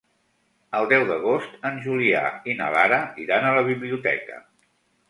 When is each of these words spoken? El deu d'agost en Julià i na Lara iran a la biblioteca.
El 0.79 0.87
deu 0.93 1.05
d'agost 1.09 1.69
en 1.71 1.77
Julià 1.85 2.25
i 2.55 2.59
na 2.63 2.73
Lara 2.79 3.01
iran 3.27 3.47
a 3.53 3.57
la 3.61 3.67
biblioteca. 3.73 4.43